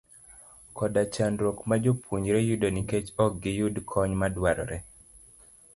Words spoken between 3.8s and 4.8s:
kony madwarore.